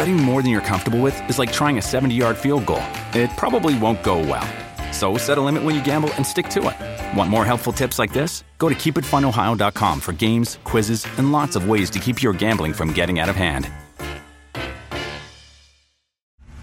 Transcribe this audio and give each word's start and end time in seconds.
Betting 0.00 0.16
more 0.16 0.40
than 0.40 0.50
you're 0.50 0.62
comfortable 0.62 1.02
with 1.02 1.28
is 1.28 1.38
like 1.38 1.52
trying 1.52 1.76
a 1.76 1.82
70 1.82 2.14
yard 2.14 2.38
field 2.38 2.64
goal. 2.64 2.82
It 3.12 3.28
probably 3.36 3.78
won't 3.78 4.02
go 4.02 4.16
well. 4.20 4.48
So 4.94 5.18
set 5.18 5.36
a 5.36 5.42
limit 5.42 5.62
when 5.62 5.74
you 5.74 5.84
gamble 5.84 6.10
and 6.14 6.26
stick 6.26 6.48
to 6.56 6.70
it. 6.70 7.18
Want 7.18 7.28
more 7.28 7.44
helpful 7.44 7.70
tips 7.70 7.98
like 7.98 8.10
this? 8.10 8.42
Go 8.56 8.70
to 8.70 8.74
keepitfunohio.com 8.74 10.00
for 10.00 10.14
games, 10.14 10.58
quizzes, 10.64 11.06
and 11.18 11.32
lots 11.32 11.54
of 11.54 11.68
ways 11.68 11.90
to 11.90 11.98
keep 11.98 12.22
your 12.22 12.32
gambling 12.32 12.72
from 12.72 12.94
getting 12.94 13.18
out 13.18 13.28
of 13.28 13.36
hand. 13.36 13.70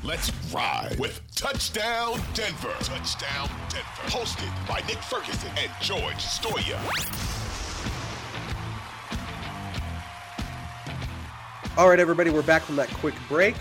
Let's 0.01 0.31
ride 0.51 0.95
with 0.97 1.21
Touchdown 1.35 2.19
Denver. 2.33 2.73
Touchdown 2.79 3.49
Denver. 3.69 4.07
Hosted 4.07 4.67
by 4.67 4.79
Nick 4.87 4.97
Ferguson 4.97 5.51
and 5.59 5.71
George 5.79 6.25
Stoia. 6.25 7.46
All 11.77 11.87
right, 11.87 11.99
everybody, 11.99 12.31
we're 12.31 12.41
back 12.41 12.63
from 12.63 12.75
that 12.77 12.89
quick 12.89 13.13
break. 13.29 13.53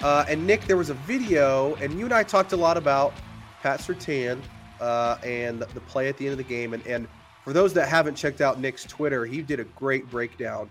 Uh, 0.00 0.24
and 0.26 0.46
Nick, 0.46 0.62
there 0.62 0.78
was 0.78 0.88
a 0.88 0.94
video, 0.94 1.74
and 1.74 1.92
you 1.98 2.06
and 2.06 2.14
I 2.14 2.22
talked 2.22 2.54
a 2.54 2.56
lot 2.56 2.78
about 2.78 3.12
Pat 3.60 3.80
Surtain 3.80 4.40
uh, 4.80 5.18
and 5.22 5.60
the 5.60 5.80
play 5.82 6.08
at 6.08 6.16
the 6.16 6.24
end 6.24 6.32
of 6.32 6.38
the 6.38 6.44
game. 6.44 6.72
And, 6.72 6.86
and 6.86 7.06
for 7.44 7.52
those 7.52 7.74
that 7.74 7.86
haven't 7.86 8.14
checked 8.14 8.40
out 8.40 8.58
Nick's 8.58 8.84
Twitter, 8.84 9.26
he 9.26 9.42
did 9.42 9.60
a 9.60 9.64
great 9.64 10.08
breakdown 10.08 10.70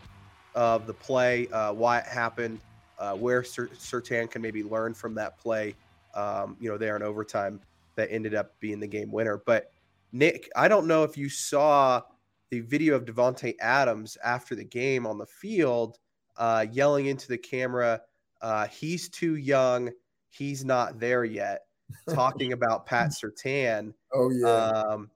of 0.56 0.88
the 0.88 0.94
play, 0.96 1.48
uh, 1.50 1.74
why 1.74 2.00
it 2.00 2.08
happened, 2.08 2.60
uh, 2.98 3.14
where 3.14 3.44
Surtain 3.44 4.28
can 4.28 4.42
maybe 4.42 4.64
learn 4.64 4.96
from 4.96 5.14
that 5.14 5.38
play, 5.38 5.76
um, 6.16 6.58
you 6.60 6.72
know, 6.72 6.78
there 6.80 6.96
in 6.96 7.04
overtime 7.04 7.62
that 7.98 8.12
ended 8.12 8.34
up 8.34 8.60
being 8.60 8.80
the 8.80 8.88
game 8.88 9.12
winner. 9.12 9.40
But 9.46 9.72
Nick, 10.12 10.50
I 10.56 10.68
don't 10.68 10.88
know 10.88 11.04
if 11.04 11.20
you 11.20 11.30
saw 11.30 12.02
the 12.50 12.62
video 12.62 12.96
of 12.96 13.06
Davante 13.06 13.54
Adams 13.62 14.18
after 14.24 14.56
the 14.56 14.64
game 14.64 15.06
on 15.06 15.20
the 15.20 15.28
field 15.28 16.00
uh, 16.40 16.66
yelling 16.72 17.06
into 17.06 17.28
the 17.28 17.38
camera, 17.38 18.02
uh, 18.42 18.68
he's 18.68 19.10
too 19.10 19.36
young, 19.36 19.92
he's 20.30 20.66
not 20.66 21.00
there 21.00 21.26
yet, 21.26 21.66
talking 22.10 22.54
about 22.54 22.86
Pat 22.86 23.12
Surtain. 23.12 23.94
Oh 24.14 24.32
yeah, 24.32 24.48
um, 24.48 25.12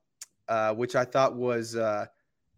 uh, 0.47 0.73
which 0.73 0.95
I 0.95 1.05
thought 1.05 1.35
was 1.35 1.75
uh, 1.75 2.05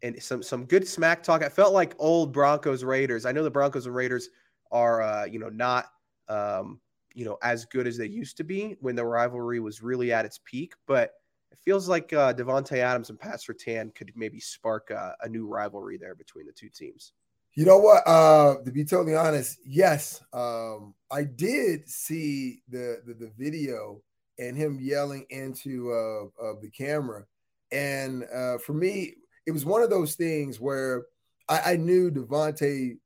and 0.02 0.22
some 0.22 0.44
some 0.44 0.66
good 0.66 0.88
smack 0.88 1.24
talk. 1.24 1.44
I 1.44 1.50
felt 1.50 1.74
like 1.74 1.96
old 2.00 2.34
Broncos 2.34 2.84
Raiders. 2.84 3.26
I 3.26 3.32
know 3.32 3.44
the 3.44 3.52
Broncos 3.52 3.86
and 3.86 3.96
Raiders 3.96 4.30
are 4.72 5.02
uh, 5.02 5.26
you 5.26 5.40
know 5.40 5.50
not 5.50 5.86
um, 6.28 6.80
you 7.14 7.26
know 7.26 7.38
as 7.44 7.66
good 7.66 7.88
as 7.88 7.98
they 7.98 8.08
used 8.08 8.38
to 8.38 8.44
be 8.44 8.76
when 8.82 8.96
the 8.96 9.06
rivalry 9.06 9.60
was 9.60 9.82
really 9.82 10.12
at 10.12 10.26
its 10.26 10.40
peak, 10.44 10.74
but 10.88 11.14
it 11.52 11.60
feels 11.60 11.88
like 11.88 12.12
uh, 12.14 12.34
Davante 12.34 12.78
Adams 12.78 13.10
and 13.10 13.20
Pat 13.20 13.40
Surtain 13.40 13.94
could 13.96 14.12
maybe 14.16 14.40
spark 14.40 14.90
a, 14.90 15.16
a 15.22 15.30
new 15.30 15.48
rivalry 15.48 15.98
there 15.98 16.16
between 16.16 16.46
the 16.46 16.52
two 16.52 16.70
teams. 16.70 17.14
You 17.56 17.64
know 17.64 17.78
what? 17.78 18.04
Uh, 18.06 18.58
to 18.66 18.72
be 18.72 18.84
totally 18.84 19.16
honest, 19.16 19.60
yes, 19.66 20.22
um, 20.34 20.94
I 21.10 21.24
did 21.24 21.88
see 21.88 22.62
the, 22.68 23.02
the, 23.06 23.14
the 23.14 23.32
video 23.38 24.02
and 24.38 24.58
him 24.58 24.78
yelling 24.82 25.26
into 25.30 25.90
uh, 25.90 26.44
of 26.46 26.62
the 26.62 26.70
camera, 26.70 27.24
and 27.72 28.26
uh, 28.26 28.58
for 28.58 28.74
me, 28.74 29.14
it 29.48 29.52
was 29.52 29.64
one 29.64 29.82
of 29.82 29.90
those 29.90 30.16
things 30.16 30.60
where 30.60 31.06
I, 31.48 31.74
I 31.74 31.76
knew 31.78 32.12
Davante 32.12 32.98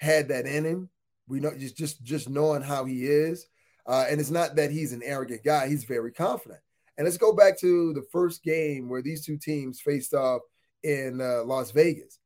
had 0.00 0.28
that 0.28 0.46
in 0.46 0.64
him. 0.64 0.90
We 1.28 1.38
know 1.38 1.56
just 1.56 1.76
just 1.76 2.02
just 2.02 2.28
knowing 2.28 2.62
how 2.62 2.86
he 2.86 3.06
is, 3.06 3.46
uh, 3.86 4.06
and 4.10 4.20
it's 4.20 4.30
not 4.30 4.56
that 4.56 4.72
he's 4.72 4.92
an 4.92 5.02
arrogant 5.04 5.44
guy. 5.44 5.68
He's 5.68 5.84
very 5.84 6.10
confident. 6.10 6.60
And 6.98 7.04
let's 7.04 7.18
go 7.18 7.32
back 7.32 7.56
to 7.60 7.92
the 7.92 8.04
first 8.10 8.42
game 8.42 8.88
where 8.88 9.02
these 9.02 9.24
two 9.24 9.36
teams 9.36 9.80
faced 9.80 10.12
off 10.12 10.40
in 10.82 11.20
uh, 11.20 11.44
Las 11.44 11.70
Vegas. 11.70 12.18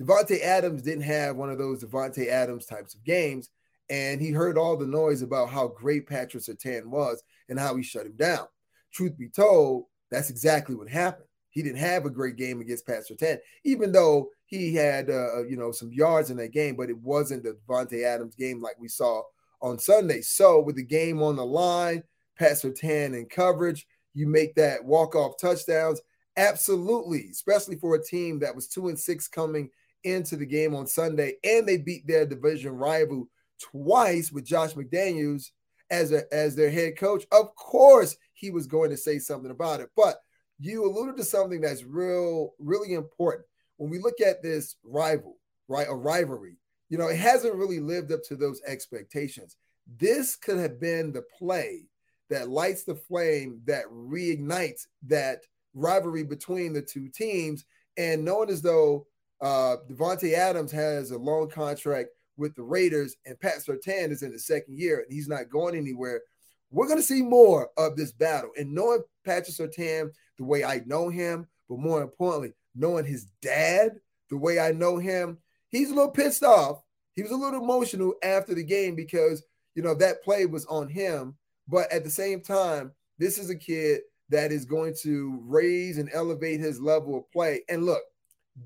Davante 0.00 0.40
Adams 0.42 0.82
didn't 0.82 1.02
have 1.02 1.36
one 1.36 1.50
of 1.50 1.58
those 1.58 1.82
Davante 1.82 2.28
Adams 2.28 2.66
types 2.66 2.94
of 2.94 3.04
games, 3.04 3.50
and 3.90 4.20
he 4.20 4.30
heard 4.30 4.56
all 4.56 4.76
the 4.76 4.86
noise 4.86 5.22
about 5.22 5.50
how 5.50 5.68
great 5.68 6.06
Patrick 6.06 6.42
Surtain 6.42 6.86
was 6.86 7.22
and 7.48 7.58
how 7.58 7.74
he 7.74 7.82
shut 7.82 8.06
him 8.06 8.16
down. 8.16 8.46
Truth 8.92 9.18
be 9.18 9.28
told, 9.28 9.86
that's 10.10 10.30
exactly 10.30 10.74
what 10.74 10.88
happened. 10.88 11.26
He 11.50 11.62
didn't 11.62 11.78
have 11.78 12.06
a 12.06 12.10
great 12.10 12.36
game 12.36 12.60
against 12.60 12.86
Pat 12.86 13.04
Surtain, 13.10 13.38
even 13.64 13.90
though 13.90 14.28
he 14.46 14.74
had 14.74 15.10
uh, 15.10 15.44
you 15.44 15.56
know 15.56 15.72
some 15.72 15.92
yards 15.92 16.30
in 16.30 16.36
that 16.36 16.52
game, 16.52 16.76
but 16.76 16.90
it 16.90 16.98
wasn't 16.98 17.42
the 17.42 17.56
Davante 17.66 18.04
Adams 18.04 18.36
game 18.36 18.62
like 18.62 18.76
we 18.78 18.88
saw 18.88 19.22
on 19.60 19.78
Sunday. 19.78 20.20
So 20.20 20.60
with 20.60 20.76
the 20.76 20.84
game 20.84 21.22
on 21.22 21.36
the 21.36 21.44
line, 21.44 22.04
Pat 22.38 22.52
Surtain 22.52 23.18
in 23.18 23.26
coverage, 23.26 23.86
you 24.14 24.28
make 24.28 24.54
that 24.54 24.84
walk 24.84 25.16
off 25.16 25.40
touchdowns. 25.40 26.00
Absolutely, 26.36 27.28
especially 27.32 27.76
for 27.76 27.96
a 27.96 28.04
team 28.04 28.38
that 28.38 28.54
was 28.54 28.68
two 28.68 28.88
and 28.88 28.98
six 28.98 29.26
coming 29.26 29.70
into 30.04 30.36
the 30.36 30.46
game 30.46 30.74
on 30.74 30.86
Sunday, 30.86 31.34
and 31.44 31.66
they 31.66 31.78
beat 31.78 32.06
their 32.06 32.26
division 32.26 32.72
rival 32.72 33.28
twice 33.60 34.30
with 34.32 34.44
Josh 34.44 34.74
McDaniels 34.74 35.50
as 35.90 36.12
a, 36.12 36.22
as 36.32 36.54
their 36.54 36.70
head 36.70 36.96
coach. 36.96 37.24
Of 37.32 37.54
course, 37.56 38.16
he 38.34 38.50
was 38.50 38.66
going 38.66 38.90
to 38.90 38.96
say 38.96 39.18
something 39.18 39.50
about 39.50 39.80
it, 39.80 39.90
but 39.96 40.16
you 40.58 40.84
alluded 40.84 41.16
to 41.16 41.24
something 41.24 41.60
that's 41.60 41.84
real, 41.84 42.54
really 42.58 42.94
important. 42.94 43.46
When 43.76 43.90
we 43.90 43.98
look 43.98 44.20
at 44.20 44.42
this 44.42 44.76
rival, 44.82 45.38
right, 45.68 45.86
a 45.88 45.94
rivalry, 45.94 46.56
you 46.88 46.98
know, 46.98 47.08
it 47.08 47.18
hasn't 47.18 47.54
really 47.54 47.80
lived 47.80 48.12
up 48.12 48.22
to 48.24 48.36
those 48.36 48.60
expectations. 48.66 49.56
This 49.98 50.36
could 50.36 50.58
have 50.58 50.80
been 50.80 51.12
the 51.12 51.22
play 51.38 51.86
that 52.30 52.48
lights 52.48 52.84
the 52.84 52.94
flame 52.94 53.60
that 53.66 53.84
reignites 53.86 54.86
that 55.06 55.40
rivalry 55.74 56.24
between 56.24 56.72
the 56.72 56.82
two 56.82 57.08
teams. 57.08 57.64
And 57.96 58.24
knowing 58.24 58.50
as 58.50 58.62
though 58.62 59.06
uh, 59.40 59.76
Davante 59.88 60.34
Adams 60.34 60.72
has 60.72 61.10
a 61.10 61.18
long 61.18 61.48
contract 61.48 62.10
with 62.36 62.54
the 62.54 62.62
Raiders, 62.62 63.16
and 63.26 63.38
Pat 63.40 63.58
Surtain 63.58 64.10
is 64.10 64.22
in 64.22 64.32
the 64.32 64.38
second 64.38 64.78
year, 64.78 65.00
and 65.00 65.12
he's 65.12 65.28
not 65.28 65.50
going 65.50 65.76
anywhere. 65.76 66.22
We're 66.70 66.86
going 66.86 66.98
to 66.98 67.04
see 67.04 67.22
more 67.22 67.70
of 67.76 67.96
this 67.96 68.12
battle. 68.12 68.50
And 68.56 68.72
knowing 68.72 69.02
Patrick 69.24 69.56
Surtain 69.56 70.10
the 70.36 70.44
way 70.44 70.64
I 70.64 70.82
know 70.86 71.08
him, 71.08 71.46
but 71.68 71.78
more 71.78 72.02
importantly, 72.02 72.52
knowing 72.74 73.04
his 73.04 73.26
dad 73.42 73.92
the 74.30 74.36
way 74.36 74.60
I 74.60 74.72
know 74.72 74.98
him, 74.98 75.38
he's 75.68 75.90
a 75.90 75.94
little 75.94 76.10
pissed 76.10 76.44
off. 76.44 76.82
He 77.14 77.22
was 77.22 77.32
a 77.32 77.36
little 77.36 77.62
emotional 77.62 78.14
after 78.22 78.54
the 78.54 78.62
game 78.62 78.94
because, 78.94 79.42
you 79.74 79.82
know, 79.82 79.94
that 79.94 80.22
play 80.22 80.46
was 80.46 80.66
on 80.66 80.88
him. 80.88 81.36
But 81.66 81.90
at 81.92 82.04
the 82.04 82.10
same 82.10 82.40
time, 82.40 82.92
this 83.18 83.38
is 83.38 83.50
a 83.50 83.56
kid 83.56 84.02
that 84.28 84.52
is 84.52 84.64
going 84.64 84.94
to 85.02 85.40
raise 85.44 85.98
and 85.98 86.10
elevate 86.12 86.60
his 86.60 86.80
level 86.80 87.16
of 87.16 87.30
play. 87.32 87.62
And 87.68 87.84
look, 87.84 88.02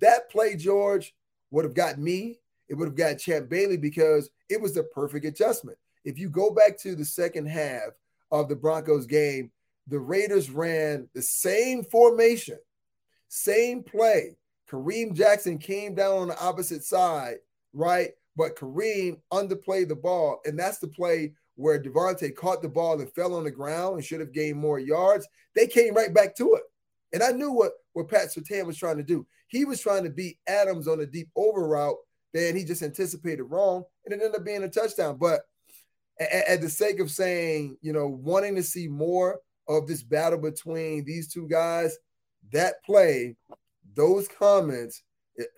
that 0.00 0.30
play, 0.30 0.56
George, 0.56 1.14
would 1.50 1.64
have 1.64 1.74
got 1.74 1.98
me. 1.98 2.38
It 2.68 2.74
would 2.74 2.88
have 2.88 2.96
got 2.96 3.18
Champ 3.18 3.48
Bailey 3.48 3.76
because 3.76 4.30
it 4.48 4.60
was 4.60 4.74
the 4.74 4.84
perfect 4.84 5.26
adjustment. 5.26 5.78
If 6.04 6.18
you 6.18 6.28
go 6.28 6.52
back 6.52 6.78
to 6.80 6.94
the 6.94 7.04
second 7.04 7.46
half 7.46 7.90
of 8.30 8.48
the 8.48 8.56
Broncos 8.56 9.06
game, 9.06 9.50
the 9.86 9.98
Raiders 9.98 10.50
ran 10.50 11.08
the 11.14 11.22
same 11.22 11.84
formation, 11.84 12.58
same 13.28 13.82
play. 13.82 14.36
Kareem 14.70 15.12
Jackson 15.12 15.58
came 15.58 15.94
down 15.94 16.18
on 16.18 16.28
the 16.28 16.40
opposite 16.40 16.82
side, 16.82 17.36
right? 17.74 18.10
But 18.36 18.56
Kareem 18.56 19.20
underplayed 19.32 19.88
the 19.88 19.96
ball. 19.96 20.40
And 20.46 20.58
that's 20.58 20.78
the 20.78 20.88
play 20.88 21.34
where 21.56 21.82
Davante 21.82 22.34
caught 22.34 22.62
the 22.62 22.68
ball 22.68 22.98
and 23.00 23.12
fell 23.12 23.34
on 23.34 23.44
the 23.44 23.50
ground 23.50 23.96
and 23.96 24.04
should 24.04 24.20
have 24.20 24.32
gained 24.32 24.58
more 24.58 24.78
yards. 24.78 25.28
They 25.54 25.66
came 25.66 25.94
right 25.94 26.14
back 26.14 26.34
to 26.36 26.54
it. 26.54 26.62
And 27.12 27.22
I 27.22 27.32
knew 27.32 27.52
what, 27.52 27.72
what 27.92 28.08
Pat 28.08 28.28
Surtain 28.28 28.64
was 28.64 28.78
trying 28.78 28.96
to 28.96 29.02
do. 29.02 29.26
He 29.52 29.66
was 29.66 29.80
trying 29.80 30.04
to 30.04 30.10
beat 30.10 30.38
Adams 30.48 30.88
on 30.88 31.00
a 31.00 31.06
deep 31.06 31.28
over 31.36 31.68
route. 31.68 31.96
Then 32.32 32.56
he 32.56 32.64
just 32.64 32.82
anticipated 32.82 33.44
wrong, 33.44 33.84
and 34.04 34.14
it 34.14 34.24
ended 34.24 34.40
up 34.40 34.46
being 34.46 34.62
a 34.62 34.68
touchdown. 34.68 35.18
But 35.20 35.42
at, 36.18 36.48
at 36.48 36.60
the 36.62 36.70
sake 36.70 37.00
of 37.00 37.10
saying, 37.10 37.76
you 37.82 37.92
know, 37.92 38.08
wanting 38.08 38.54
to 38.56 38.62
see 38.62 38.88
more 38.88 39.40
of 39.68 39.86
this 39.86 40.02
battle 40.02 40.38
between 40.38 41.04
these 41.04 41.30
two 41.30 41.46
guys, 41.48 41.98
that 42.52 42.82
play, 42.82 43.36
those 43.94 44.26
comments 44.26 45.02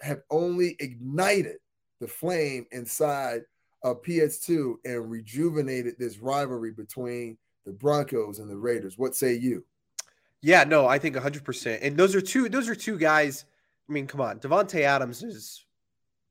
have 0.02 0.23
only 0.29 0.75
ignited 0.81 1.56
the 2.00 2.08
flame 2.08 2.67
inside 2.73 3.43
of 3.85 4.02
PS2 4.02 4.75
and 4.85 5.08
rejuvenated 5.08 5.94
this 6.00 6.19
rivalry 6.19 6.73
between 6.73 7.38
the 7.64 7.73
Broncos 7.73 8.41
and 8.41 8.50
the 8.50 8.56
Raiders. 8.56 8.99
What 8.99 9.14
say 9.14 9.35
you? 9.35 9.64
Yeah, 10.43 10.64
no, 10.64 10.88
I 10.88 10.99
think 10.99 11.14
100%. 11.14 11.79
And 11.81 11.96
those 11.96 12.17
are 12.17 12.20
two 12.20 12.49
those 12.49 12.69
are 12.69 12.75
two 12.75 12.99
guys 12.99 13.44
I 13.88 13.92
mean, 13.92 14.06
come 14.06 14.20
on. 14.20 14.38
Davante 14.40 14.81
Adams 14.81 15.22
is 15.22 15.64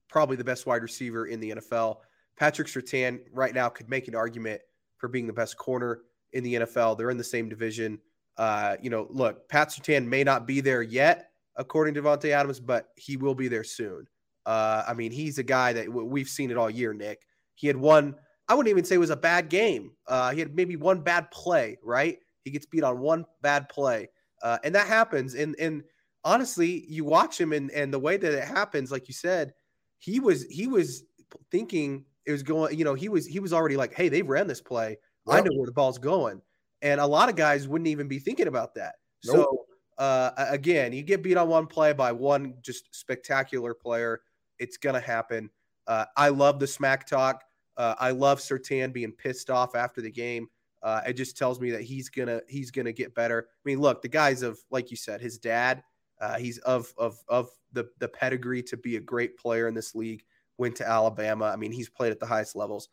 probably 0.09 0.35
the 0.35 0.43
best 0.43 0.65
wide 0.65 0.81
receiver 0.81 1.27
in 1.27 1.39
the 1.39 1.51
NFL. 1.51 1.97
Patrick 2.37 2.67
Surtain 2.67 3.19
right 3.31 3.53
now 3.53 3.69
could 3.69 3.89
make 3.89 4.07
an 4.07 4.15
argument 4.15 4.61
for 4.97 5.07
being 5.07 5.27
the 5.27 5.33
best 5.33 5.57
corner 5.57 6.01
in 6.33 6.43
the 6.43 6.55
NFL. 6.55 6.97
They're 6.97 7.09
in 7.09 7.17
the 7.17 7.23
same 7.23 7.49
division. 7.49 7.99
Uh, 8.37 8.77
you 8.81 8.89
know, 8.89 9.07
look, 9.09 9.47
Pat 9.49 9.69
Surtain 9.69 10.07
may 10.07 10.23
not 10.23 10.47
be 10.47 10.61
there 10.61 10.81
yet, 10.81 11.29
according 11.55 11.93
to 11.93 12.01
Davante 12.01 12.29
Adams, 12.29 12.59
but 12.59 12.89
he 12.95 13.17
will 13.17 13.35
be 13.35 13.47
there 13.47 13.63
soon. 13.63 14.07
Uh, 14.45 14.83
I 14.87 14.93
mean, 14.93 15.11
he's 15.11 15.37
a 15.37 15.43
guy 15.43 15.73
that 15.73 15.85
w- 15.85 16.07
we've 16.07 16.27
seen 16.27 16.49
it 16.49 16.57
all 16.57 16.69
year, 16.69 16.93
Nick. 16.93 17.21
He 17.55 17.67
had 17.67 17.77
one, 17.77 18.15
I 18.47 18.55
wouldn't 18.55 18.71
even 18.71 18.83
say 18.83 18.95
it 18.95 18.99
was 18.99 19.11
a 19.11 19.15
bad 19.15 19.49
game. 19.49 19.91
Uh, 20.07 20.31
he 20.31 20.39
had 20.39 20.55
maybe 20.55 20.75
one 20.75 21.01
bad 21.01 21.29
play, 21.31 21.77
right? 21.83 22.17
He 22.43 22.51
gets 22.51 22.65
beat 22.65 22.83
on 22.83 22.99
one 22.99 23.25
bad 23.41 23.69
play. 23.69 24.09
Uh, 24.41 24.57
and 24.63 24.75
that 24.75 24.87
happens. 24.87 25.35
And 25.35 25.55
and 25.57 25.83
honestly, 26.23 26.85
you 26.87 27.05
watch 27.05 27.39
him 27.39 27.53
and 27.53 27.71
and 27.71 27.93
the 27.93 27.99
way 27.99 28.17
that 28.17 28.33
it 28.33 28.47
happens, 28.47 28.91
like 28.91 29.07
you 29.07 29.13
said, 29.13 29.53
he 29.99 30.19
was 30.19 30.43
he 30.43 30.67
was 30.67 31.03
thinking 31.51 32.05
it 32.25 32.31
was 32.31 32.43
going, 32.43 32.77
you 32.77 32.85
know, 32.85 32.93
he 32.93 33.09
was 33.09 33.25
he 33.25 33.39
was 33.39 33.53
already 33.53 33.77
like, 33.77 33.93
hey, 33.93 34.09
they've 34.09 34.27
ran 34.27 34.47
this 34.47 34.61
play. 34.61 34.97
Yep. 35.27 35.35
I 35.35 35.41
know 35.41 35.55
where 35.55 35.65
the 35.65 35.71
ball's 35.73 35.97
going. 35.97 36.41
And 36.81 36.99
a 36.99 37.05
lot 37.05 37.29
of 37.29 37.35
guys 37.35 37.67
wouldn't 37.67 37.87
even 37.87 38.07
be 38.07 38.19
thinking 38.19 38.47
about 38.47 38.75
that. 38.75 38.95
Nope. 39.25 39.35
So 39.35 39.65
uh, 39.97 40.31
again, 40.37 40.93
you 40.93 41.03
get 41.03 41.23
beat 41.23 41.37
on 41.37 41.47
one 41.47 41.67
play 41.67 41.93
by 41.93 42.11
one 42.11 42.55
just 42.61 42.93
spectacular 42.93 43.73
player. 43.73 44.21
It's 44.59 44.77
gonna 44.77 44.99
happen. 44.99 45.49
Uh, 45.87 46.05
I 46.17 46.29
love 46.29 46.59
the 46.59 46.67
smack 46.67 47.07
talk. 47.07 47.43
Uh, 47.77 47.95
I 47.99 48.11
love 48.11 48.39
Surtain 48.39 48.93
being 48.93 49.11
pissed 49.11 49.49
off 49.49 49.75
after 49.75 50.01
the 50.01 50.11
game. 50.11 50.47
Uh, 50.81 51.01
it 51.07 51.13
just 51.13 51.37
tells 51.37 51.59
me 51.59 51.71
that 51.71 51.81
he's 51.81 52.09
gonna 52.09 52.41
he's 52.47 52.71
gonna 52.71 52.91
get 52.91 53.15
better. 53.15 53.47
I 53.49 53.61
mean, 53.65 53.79
look, 53.79 54.01
the 54.01 54.09
guys 54.09 54.41
of 54.41 54.59
like 54.69 54.91
you 54.91 54.97
said, 54.97 55.21
his 55.21 55.37
dad. 55.37 55.83
Uh, 56.23 56.37
he's 56.37 56.57
of 56.59 56.93
of 56.97 57.21
of 57.27 57.49
the 57.73 57.89
the 57.99 58.07
pedigree 58.07 58.63
to 58.63 58.77
be 58.77 58.95
a 58.95 59.01
great 59.01 59.37
player 59.37 59.67
in 59.67 59.73
this 59.73 59.93
league. 59.93 60.23
Went 60.57 60.77
to 60.77 60.87
Alabama. 60.87 61.45
I 61.45 61.57
mean, 61.57 61.73
he's 61.73 61.89
played 61.89 62.11
at 62.11 62.19
the 62.19 62.25
highest 62.25 62.55
levels. 62.55 62.87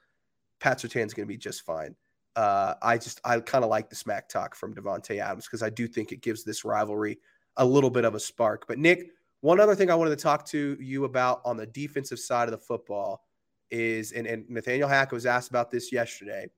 Pat 0.58 0.80
Surtain's 0.80 1.14
going 1.14 1.26
to 1.26 1.32
be 1.32 1.36
just 1.36 1.62
fine. 1.62 1.94
Uh, 2.34 2.74
I 2.82 2.98
just 2.98 3.20
I 3.24 3.38
kind 3.38 3.62
of 3.62 3.70
like 3.70 3.88
the 3.88 3.94
smack 3.94 4.28
talk 4.28 4.56
from 4.56 4.74
Davante 4.74 5.20
Adams 5.20 5.46
because 5.46 5.62
I 5.62 5.70
do 5.70 5.86
think 5.86 6.10
it 6.10 6.22
gives 6.22 6.42
this 6.42 6.64
rivalry 6.64 7.20
a 7.56 7.64
little 7.64 7.90
bit 7.90 8.04
of 8.04 8.16
a 8.16 8.20
spark. 8.20 8.66
But 8.66 8.78
Nick, 8.78 9.10
one 9.42 9.60
other 9.60 9.76
thing 9.76 9.90
I 9.90 9.94
wanted 9.94 10.10
to 10.10 10.22
talk 10.22 10.44
to 10.46 10.76
you 10.80 11.04
about 11.04 11.40
on 11.44 11.56
the 11.56 11.66
defensive 11.66 12.18
side 12.18 12.48
of 12.48 12.52
the 12.52 12.58
football 12.58 13.24
is, 13.70 14.10
and, 14.10 14.26
and 14.26 14.48
Nathaniel 14.50 14.88
Hackett 14.88 15.12
was 15.12 15.26
asked 15.26 15.50
about 15.50 15.70
this 15.70 15.92
yesterday, 15.92 16.48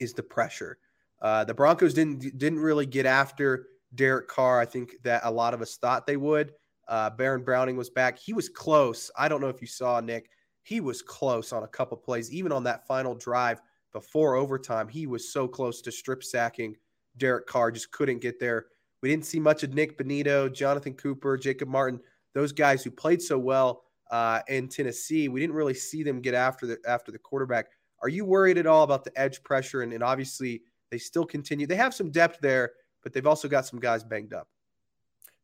is 0.00 0.12
the 0.12 0.22
pressure. 0.22 0.78
Uh, 1.22 1.44
the 1.44 1.54
Broncos 1.54 1.94
didn't 1.94 2.36
didn't 2.36 2.60
really 2.60 2.86
get 2.86 3.06
after 3.06 3.68
Derek 3.94 4.28
Carr. 4.28 4.60
I 4.60 4.66
think 4.66 4.94
that 5.04 5.22
a 5.24 5.30
lot 5.30 5.54
of 5.54 5.62
us 5.62 5.76
thought 5.76 6.06
they 6.06 6.16
would. 6.16 6.52
Uh, 6.88 7.10
Baron 7.10 7.44
Browning 7.44 7.76
was 7.76 7.90
back. 7.90 8.18
He 8.18 8.32
was 8.32 8.48
close. 8.48 9.10
I 9.16 9.28
don't 9.28 9.40
know 9.40 9.48
if 9.48 9.60
you 9.60 9.66
saw 9.66 10.00
Nick. 10.00 10.30
He 10.62 10.80
was 10.80 11.02
close 11.02 11.52
on 11.52 11.62
a 11.62 11.68
couple 11.68 11.96
plays, 11.96 12.32
even 12.32 12.52
on 12.52 12.64
that 12.64 12.86
final 12.86 13.14
drive 13.14 13.60
before 13.92 14.36
overtime. 14.36 14.88
He 14.88 15.06
was 15.06 15.32
so 15.32 15.48
close 15.48 15.80
to 15.82 15.92
strip 15.92 16.22
sacking 16.22 16.76
Derek 17.18 17.46
Carr, 17.46 17.70
just 17.70 17.90
couldn't 17.90 18.20
get 18.20 18.40
there. 18.40 18.66
We 19.02 19.08
didn't 19.08 19.26
see 19.26 19.40
much 19.40 19.62
of 19.62 19.74
Nik 19.74 19.98
Bonitto, 19.98 20.52
Jonathan 20.52 20.94
Cooper, 20.94 21.36
Jacob 21.36 21.68
Martin, 21.68 22.00
those 22.34 22.52
guys 22.52 22.82
who 22.82 22.90
played 22.90 23.22
so 23.22 23.38
well 23.38 23.82
uh, 24.10 24.40
in 24.48 24.68
Tennessee. 24.68 25.28
We 25.28 25.40
didn't 25.40 25.56
really 25.56 25.74
see 25.74 26.02
them 26.02 26.20
get 26.20 26.34
after 26.34 26.66
the 26.66 26.78
after 26.86 27.12
the 27.12 27.18
quarterback. 27.18 27.66
Are 28.02 28.08
you 28.08 28.24
worried 28.24 28.58
at 28.58 28.66
all 28.66 28.84
about 28.84 29.04
the 29.04 29.16
edge 29.18 29.42
pressure? 29.42 29.82
And, 29.82 29.92
and 29.92 30.02
obviously, 30.02 30.62
they 30.90 30.98
still 30.98 31.26
continue. 31.26 31.66
They 31.66 31.76
have 31.76 31.94
some 31.94 32.10
depth 32.10 32.38
there, 32.40 32.72
but 33.02 33.12
they've 33.12 33.26
also 33.26 33.48
got 33.48 33.66
some 33.66 33.80
guys 33.80 34.04
banged 34.04 34.32
up. 34.32 34.48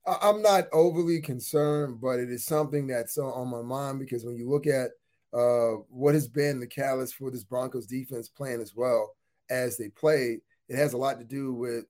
I'm 0.07 0.43
not 0.43 0.65
overly 0.73 1.21
concerned, 1.21 2.01
but 2.01 2.21
it 2.21 2.31
is 2.31 2.45
something 2.45 2.87
that's 2.87 3.17
on 3.17 3.49
my 3.49 3.63
mind 3.63 3.99
because 3.99 4.25
when 4.25 4.37
you 4.37 4.51
look 4.51 4.67
at 4.67 4.91
uh, 5.33 5.81
what 5.89 6.15
has 6.15 6.29
been 6.29 6.61
the 6.61 6.67
catalyst 6.67 7.15
for 7.15 7.31
this 7.31 7.45
Broncos 7.45 7.87
defense 7.87 8.29
playing 8.29 8.61
as 8.61 8.75
well 8.75 9.15
as 9.49 9.77
they 9.77 9.89
played, 9.89 10.41
it 10.69 10.77
has 10.77 10.93
a 10.93 10.99
lot 10.99 11.19
to 11.19 11.25
do 11.25 11.55
with 11.55 11.87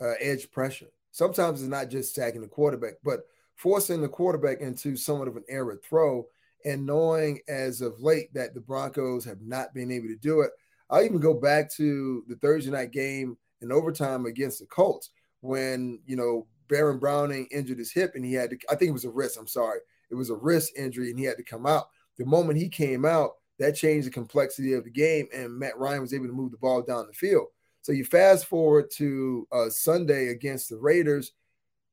uh, 0.00 0.12
edge 0.20 0.50
pressure. 0.50 0.90
Sometimes 1.10 1.60
it's 1.60 1.70
not 1.70 1.88
just 1.88 2.14
sacking 2.14 2.42
the 2.42 2.48
quarterback, 2.48 2.94
but 3.02 3.20
forcing 3.56 4.02
the 4.02 4.08
quarterback 4.08 4.60
into 4.60 4.96
somewhat 4.96 5.28
of 5.28 5.36
an 5.36 5.44
error 5.48 5.80
throw 5.88 6.26
and 6.64 6.84
knowing 6.84 7.40
as 7.48 7.80
of 7.80 8.00
late 8.00 8.32
that 8.34 8.54
the 8.54 8.60
Broncos 8.60 9.24
have 9.24 9.40
not 9.40 9.74
been 9.74 9.90
able 9.90 10.08
to 10.08 10.16
do 10.16 10.40
it. 10.40 10.50
I'll 10.90 11.04
even 11.04 11.20
go 11.20 11.34
back 11.34 11.72
to 11.74 12.24
the 12.28 12.36
Thursday 12.36 12.70
night 12.70 12.90
game 12.90 13.36
in 13.64 13.72
overtime 13.72 14.26
against 14.26 14.60
the 14.60 14.66
Colts 14.66 15.10
when, 15.40 15.98
you 16.06 16.14
know, 16.14 16.46
Baron 16.68 16.98
Browning 16.98 17.48
injured 17.50 17.78
his 17.78 17.92
hip 17.92 18.12
and 18.14 18.24
he 18.24 18.32
had 18.32 18.50
to, 18.50 18.58
I 18.70 18.76
think 18.76 18.90
it 18.90 18.92
was 18.92 19.04
a 19.04 19.10
wrist, 19.10 19.36
I'm 19.38 19.48
sorry. 19.48 19.80
It 20.10 20.14
was 20.14 20.30
a 20.30 20.36
wrist 20.36 20.72
injury 20.76 21.10
and 21.10 21.18
he 21.18 21.24
had 21.24 21.36
to 21.36 21.42
come 21.42 21.66
out 21.66 21.88
the 22.18 22.24
moment 22.24 22.58
he 22.58 22.68
came 22.68 23.04
out, 23.04 23.32
that 23.58 23.76
changed 23.76 24.06
the 24.06 24.10
complexity 24.10 24.72
of 24.72 24.84
the 24.84 24.90
game, 24.90 25.28
and 25.32 25.58
Matt 25.58 25.78
Ryan 25.78 26.00
was 26.00 26.12
able 26.12 26.26
to 26.26 26.32
move 26.32 26.50
the 26.50 26.58
ball 26.58 26.82
down 26.82 27.06
the 27.06 27.12
field. 27.12 27.46
So 27.82 27.92
you 27.92 28.04
fast 28.04 28.46
forward 28.46 28.90
to 28.96 29.46
uh, 29.52 29.70
Sunday 29.70 30.28
against 30.28 30.70
the 30.70 30.76
Raiders, 30.76 31.32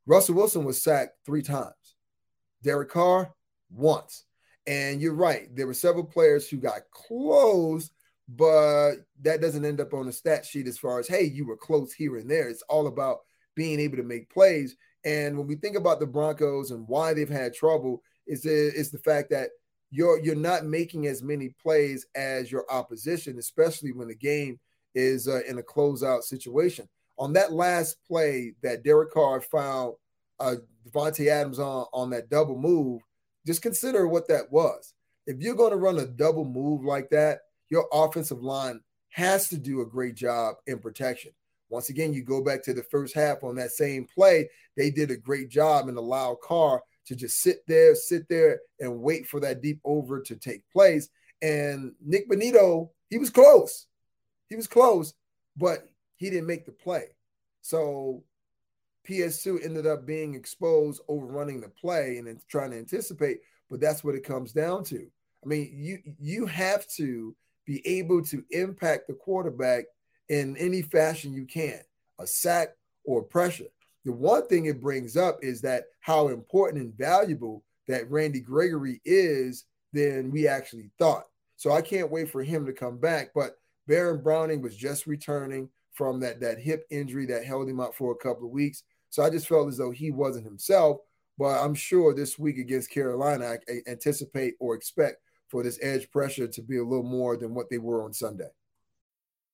Russell 0.06 0.36
Wilson 0.36 0.64
was 0.64 0.84
sacked 0.84 1.18
three 1.26 1.42
times, 1.42 1.96
Derek 2.64 2.90
Carr 2.90 3.34
once. 3.70 4.26
And 4.68 5.02
you're 5.02 5.14
right, 5.14 5.56
there 5.56 5.68
were 5.68 5.74
several 5.74 6.04
players 6.04 6.48
who 6.48 6.58
got 6.58 6.90
close, 6.92 7.92
but 8.30 8.96
that 9.22 9.42
doesn't 9.42 9.66
end 9.66 9.82
up 9.82 9.94
on 9.94 10.06
the 10.06 10.12
stat 10.12 10.46
sheet 10.46 10.68
as 10.68 10.78
far 10.78 11.00
as, 11.00 11.08
hey, 11.08 11.24
you 11.24 11.46
were 11.46 11.58
close 11.58 11.94
here 11.94 12.18
and 12.18 12.30
there. 12.30 12.50
It's 12.50 12.64
all 12.64 12.88
about 12.88 13.20
being 13.56 13.80
able 13.80 13.98
to 13.98 14.04
make 14.04 14.30
plays. 14.30 14.76
And 15.04 15.38
when 15.38 15.48
we 15.48 15.56
think 15.56 15.76
about 15.76 16.00
the 16.00 16.06
Broncos 16.06 16.72
and 16.72 16.88
why 16.88 17.14
they've 17.14 17.28
had 17.30 17.54
trouble, 17.54 18.02
is 18.28 18.44
the, 18.44 18.52
is 18.52 18.92
the 18.92 19.00
fact 19.00 19.32
that 19.32 19.50
you're 19.92 20.24
you're 20.24 20.36
not 20.36 20.66
making 20.66 21.06
as 21.08 21.22
many 21.22 21.50
plays 21.62 22.06
as 22.16 22.52
your 22.52 22.66
opposition, 22.72 23.38
especially 23.38 23.92
when 23.92 24.08
the 24.08 24.16
game 24.16 24.60
is 24.96 25.28
uh, 25.28 25.42
in 25.48 25.60
a 25.60 25.64
closeout 25.64 26.24
situation. 26.24 26.88
On 27.20 27.34
that 27.34 27.52
last 27.52 27.98
play 28.08 28.54
that 28.64 28.84
Derek 28.84 29.12
Carr 29.12 29.42
found 29.42 29.96
uh, 30.40 30.56
Davante 30.90 31.28
Adams 31.28 31.60
on 31.60 31.86
on 31.94 32.10
that 32.12 32.30
double 32.30 32.58
move, 32.58 33.02
just 33.46 33.62
consider 33.62 34.08
what 34.08 34.28
that 34.30 34.50
was. 34.50 34.94
If 35.28 35.40
you're 35.40 35.56
going 35.56 35.72
to 35.72 35.78
run 35.78 36.00
a 36.00 36.08
double 36.08 36.46
move 36.46 36.84
like 36.84 37.10
that, 37.10 37.42
your 37.72 37.88
offensive 37.92 38.44
line 38.44 38.82
has 39.10 39.50
to 39.50 39.58
do 39.58 39.82
a 39.82 39.86
great 39.86 40.14
job 40.14 40.56
in 40.68 40.78
protection. 40.78 41.32
Once 41.70 41.90
again, 41.90 42.14
you 42.14 42.22
go 42.22 42.44
back 42.44 42.62
to 42.62 42.74
the 42.74 42.84
first 42.84 43.16
half 43.16 43.44
on 43.44 43.56
that 43.56 43.72
same 43.72 44.06
play, 44.06 44.48
they 44.76 44.92
did 44.92 45.10
a 45.10 45.18
great 45.18 45.50
job 45.50 45.88
and 45.88 45.98
allowed 45.98 46.36
Carr 46.44 46.84
to 47.06 47.16
just 47.16 47.42
sit 47.42 47.66
there, 47.68 47.96
sit 47.96 48.28
there 48.30 48.60
and 48.80 49.02
wait 49.02 49.26
for 49.26 49.40
that 49.40 49.62
deep 49.62 49.80
over 49.86 50.22
to 50.22 50.36
take 50.36 50.70
place. 50.70 51.10
And 51.42 51.94
Nik 52.06 52.30
Bonitto, 52.30 52.90
he 53.10 53.18
was 53.18 53.30
close. 53.30 53.88
He 54.50 54.56
was 54.56 54.68
close, 54.68 55.14
but 55.56 55.90
he 56.18 56.30
didn't 56.30 56.48
make 56.48 56.66
the 56.66 56.74
play. 56.74 57.06
So 57.62 58.24
PS2 59.08 59.64
ended 59.64 59.88
up 59.88 60.06
being 60.06 60.36
exposed, 60.36 61.02
overrunning 61.08 61.62
the 61.62 61.70
play 61.70 62.18
and 62.18 62.28
then 62.28 62.40
trying 62.50 62.72
to 62.72 62.78
anticipate. 62.78 63.40
But 63.70 63.80
that's 63.80 64.04
what 64.04 64.16
it 64.16 64.26
comes 64.26 64.52
down 64.52 64.84
to. 64.86 65.08
I 65.44 65.48
mean, 65.48 65.72
you 65.74 66.00
you 66.20 66.46
have 66.46 66.86
to 66.98 67.36
be 67.66 67.86
able 67.86 68.24
to 68.26 68.44
impact 68.52 69.08
the 69.08 69.14
quarterback 69.14 69.86
in 70.30 70.56
any 70.58 70.82
fashion 70.82 71.34
you 71.34 71.46
can, 71.46 71.80
a 72.20 72.28
sack 72.28 72.70
or 73.04 73.22
pressure. 73.22 73.68
The 74.06 74.14
one 74.14 74.48
thing 74.48 74.66
it 74.66 74.82
brings 74.82 75.16
up 75.16 75.40
is 75.42 75.62
that 75.62 75.86
how 76.00 76.30
important 76.30 76.82
and 76.82 76.98
valuable 76.98 77.64
that 77.88 78.10
Randy 78.10 78.40
Gregory 78.40 79.02
is 79.06 79.66
than 79.94 80.32
we 80.32 80.48
actually 80.48 80.90
thought. 80.98 81.26
So 81.58 81.72
I 81.72 81.82
can't 81.82 82.12
wait 82.12 82.32
for 82.32 82.44
him 82.44 82.66
to 82.66 82.74
come 82.74 82.98
back. 82.98 83.32
But 83.36 83.58
Baron 83.88 84.22
Browning 84.24 84.62
was 84.62 84.76
just 84.76 85.06
returning 85.06 85.70
from 85.94 86.20
that, 86.22 86.40
that 86.40 86.60
hip 86.60 86.86
injury 86.90 87.26
that 87.28 87.46
held 87.46 87.70
him 87.70 87.80
out 87.80 87.94
for 87.94 88.12
a 88.12 88.18
couple 88.18 88.46
of 88.46 88.52
weeks. 88.52 88.84
So 89.10 89.24
I 89.24 89.30
just 89.30 89.48
felt 89.48 89.68
as 89.68 89.78
though 89.78 89.92
he 89.92 90.10
wasn't 90.10 90.46
himself. 90.46 90.98
But 91.38 91.62
I'm 91.64 91.76
sure 91.76 92.14
this 92.14 92.40
week 92.40 92.58
against 92.58 92.92
Carolina, 92.92 93.58
I 93.68 93.82
anticipate 93.88 94.56
or 94.60 94.76
expect 94.76 95.18
for 95.52 95.62
this 95.64 95.78
edge 95.82 96.10
pressure 96.10 96.48
to 96.48 96.62
be 96.62 96.78
a 96.78 96.84
little 96.84 97.04
more 97.04 97.36
than 97.36 97.54
what 97.54 97.70
they 97.70 97.78
were 97.78 98.06
on 98.06 98.14
Sunday. 98.14 98.50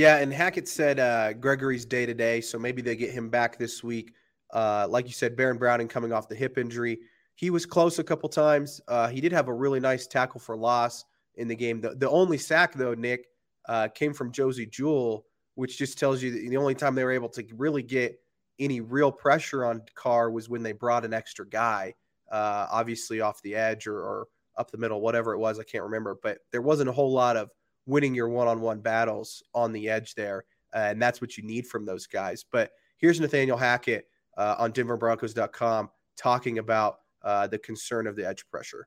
Yeah, 0.00 0.16
and 0.16 0.32
Hackett 0.32 0.66
said 0.66 0.98
uh, 0.98 1.34
Gregory's 1.34 1.84
day 1.84 2.06
to 2.06 2.14
day, 2.14 2.40
so 2.40 2.58
maybe 2.58 2.80
they 2.80 2.96
get 2.96 3.10
him 3.10 3.28
back 3.28 3.58
this 3.58 3.84
week. 3.84 4.14
Uh, 4.50 4.86
like 4.88 5.06
you 5.06 5.12
said, 5.12 5.36
Baron 5.36 5.58
Browning 5.58 5.88
coming 5.88 6.10
off 6.10 6.26
the 6.26 6.34
hip 6.34 6.56
injury. 6.56 7.00
He 7.34 7.50
was 7.50 7.66
close 7.66 7.98
a 7.98 8.02
couple 8.02 8.26
times. 8.30 8.80
Uh, 8.88 9.08
he 9.08 9.20
did 9.20 9.30
have 9.30 9.48
a 9.48 9.52
really 9.52 9.78
nice 9.78 10.06
tackle 10.06 10.40
for 10.40 10.56
loss 10.56 11.04
in 11.34 11.48
the 11.48 11.54
game. 11.54 11.82
The, 11.82 11.96
the 11.96 12.08
only 12.08 12.38
sack, 12.38 12.72
though, 12.72 12.94
Nick, 12.94 13.26
uh, 13.68 13.88
came 13.88 14.14
from 14.14 14.32
Josey 14.32 14.64
Jewell, 14.64 15.26
which 15.56 15.76
just 15.76 15.98
tells 15.98 16.22
you 16.22 16.30
that 16.30 16.48
the 16.48 16.56
only 16.56 16.74
time 16.74 16.94
they 16.94 17.04
were 17.04 17.12
able 17.12 17.28
to 17.28 17.44
really 17.58 17.82
get 17.82 18.18
any 18.58 18.80
real 18.80 19.12
pressure 19.12 19.66
on 19.66 19.82
Carr 19.96 20.30
was 20.30 20.48
when 20.48 20.62
they 20.62 20.72
brought 20.72 21.04
an 21.04 21.12
extra 21.12 21.46
guy, 21.46 21.92
uh, 22.32 22.66
obviously 22.70 23.20
off 23.20 23.42
the 23.42 23.54
edge 23.54 23.86
or, 23.86 23.98
or 23.98 24.28
up 24.56 24.70
the 24.70 24.78
middle, 24.78 25.02
whatever 25.02 25.34
it 25.34 25.38
was. 25.38 25.58
I 25.58 25.64
can't 25.64 25.84
remember, 25.84 26.16
but 26.22 26.38
there 26.52 26.62
wasn't 26.62 26.88
a 26.88 26.92
whole 26.92 27.12
lot 27.12 27.36
of 27.36 27.50
winning 27.90 28.14
your 28.14 28.28
one 28.28 28.48
on 28.48 28.60
one 28.60 28.80
battles 28.80 29.42
on 29.54 29.72
the 29.72 29.88
edge 29.88 30.14
there. 30.14 30.44
Uh, 30.74 30.78
and 30.90 31.02
that's 31.02 31.20
what 31.20 31.36
you 31.36 31.42
need 31.42 31.66
from 31.66 31.84
those 31.84 32.06
guys. 32.06 32.44
But 32.50 32.70
here's 32.98 33.20
Nathaniel 33.20 33.56
Hackett 33.56 34.06
uh, 34.38 34.54
on 34.58 34.72
DenverBroncos.com 34.72 35.90
talking 36.16 36.58
about 36.58 36.98
uh, 37.22 37.48
the 37.48 37.58
concern 37.58 38.06
of 38.06 38.16
the 38.16 38.26
edge 38.26 38.46
pressure. 38.48 38.86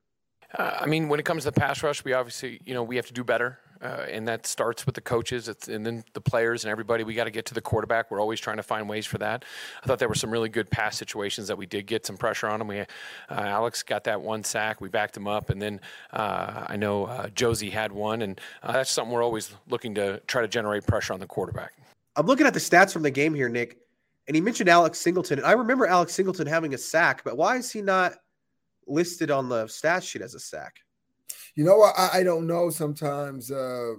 Uh, 0.57 0.77
I 0.79 0.86
mean, 0.86 1.10
when 1.10 1.19
it 1.19 1.25
comes 1.25 1.43
to 1.43 1.51
the 1.51 1.60
pass 1.60 1.83
rush, 1.83 2.03
we 2.05 2.13
obviously, 2.13 2.62
you 2.63 2.74
know, 2.74 2.83
we 2.83 2.95
have 2.95 3.07
to 3.07 3.13
do 3.13 3.24
better. 3.24 3.60
Uh, 3.83 4.05
and 4.09 4.25
that 4.25 4.47
starts 4.47 4.85
with 4.85 4.95
the 4.95 5.01
coaches 5.01 5.49
and 5.67 5.85
then 5.85 6.05
the 6.13 6.21
players 6.21 6.63
and 6.63 6.71
everybody. 6.71 7.03
We 7.03 7.13
got 7.13 7.25
to 7.25 7.31
get 7.31 7.45
to 7.47 7.53
the 7.53 7.61
quarterback. 7.61 8.09
We're 8.09 8.21
always 8.21 8.39
trying 8.39 8.55
to 8.57 8.63
find 8.63 8.87
ways 8.87 9.05
for 9.05 9.17
that. 9.17 9.43
I 9.83 9.87
thought 9.87 9.99
there 9.99 10.07
were 10.07 10.15
some 10.15 10.31
really 10.31 10.47
good 10.47 10.69
pass 10.69 10.95
situations 10.95 11.49
that 11.49 11.57
we 11.57 11.65
did 11.65 11.85
get 11.85 12.05
some 12.05 12.15
pressure 12.15 12.47
on 12.47 12.61
him. 12.61 12.67
We, 12.67 12.79
uh, 12.79 12.85
Alex 13.29 13.83
got 13.83 14.05
that 14.05 14.21
one 14.21 14.43
sack. 14.43 14.79
We 14.79 14.87
backed 14.87 15.17
him 15.17 15.27
up, 15.27 15.49
and 15.49 15.61
then 15.61 15.81
uh, 16.13 16.65
I 16.67 16.77
know 16.77 17.05
uh, 17.05 17.27
Josey 17.29 17.69
had 17.69 17.91
one, 17.91 18.21
and 18.21 18.39
uh, 18.63 18.71
that's 18.71 18.89
something 18.89 19.13
we're 19.13 19.23
always 19.23 19.53
looking 19.67 19.93
to 19.95 20.21
try 20.27 20.41
to 20.41 20.47
generate 20.47 20.87
pressure 20.87 21.11
on 21.11 21.19
the 21.19 21.27
quarterback. 21.27 21.73
I'm 22.15 22.25
looking 22.25 22.47
at 22.47 22.53
the 22.53 22.61
stats 22.61 22.93
from 22.93 23.03
the 23.03 23.11
game 23.11 23.33
here, 23.33 23.49
Nick, 23.49 23.79
and 24.27 24.35
he 24.35 24.41
mentioned 24.41 24.69
Alex 24.69 24.99
Singleton. 24.99 25.39
And 25.39 25.47
I 25.47 25.51
remember 25.51 25.87
Alex 25.87 26.13
Singleton 26.13 26.47
having 26.47 26.73
a 26.73 26.77
sack, 26.77 27.23
but 27.25 27.35
why 27.35 27.57
is 27.57 27.69
he 27.69 27.81
not 27.81 28.13
listed 28.87 29.29
on 29.29 29.49
the 29.49 29.67
stat 29.67 30.03
sheet 30.05 30.21
as 30.21 30.35
a 30.35 30.39
sack? 30.39 30.77
You 31.55 31.63
know? 31.63 31.81
I, 31.83 32.10
I, 32.13 32.24
don't 32.24 32.48
know. 32.48 32.69
Sometimes 32.69 33.51
uh, 33.51 33.93